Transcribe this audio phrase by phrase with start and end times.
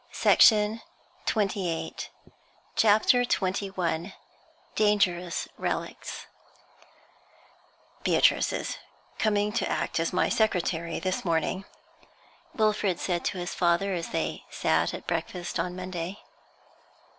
[0.23, 0.81] Beatrice was
[1.29, 2.05] satisfied.
[2.75, 4.13] CHAPTER XXI
[4.73, 6.25] DANGEROUS RELICS
[8.03, 8.77] 'Beatrice is
[9.19, 11.65] coming to act as my secretary this morning,'
[12.55, 16.17] Wilfrid said to his father, as they sat at breakfast on Monday.